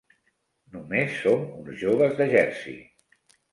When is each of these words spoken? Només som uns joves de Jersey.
Només 0.77 1.19
som 1.27 1.45
uns 1.59 1.79
joves 1.83 2.19
de 2.23 2.29
Jersey. 2.35 2.77